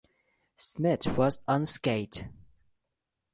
Smith 0.57 1.05
was 1.15 1.37
unscathed. 1.47 2.27